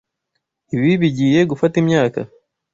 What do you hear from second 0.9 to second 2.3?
bigiye gufata imyaka.